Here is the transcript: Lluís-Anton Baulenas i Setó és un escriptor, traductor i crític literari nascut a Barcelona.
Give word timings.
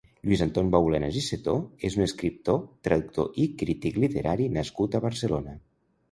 Lluís-Anton 0.27 0.69
Baulenas 0.75 1.17
i 1.19 1.21
Setó 1.25 1.51
és 1.89 1.97
un 1.99 2.05
escriptor, 2.05 2.57
traductor 2.87 3.37
i 3.43 3.45
crític 3.59 3.99
literari 4.05 4.47
nascut 4.55 4.97
a 4.97 5.03
Barcelona. 5.05 5.55